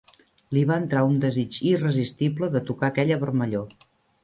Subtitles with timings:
[0.57, 3.89] Li va entrar un desig irresistible de tocar aquella vermellor